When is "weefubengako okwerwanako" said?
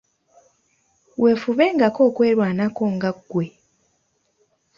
1.21-2.83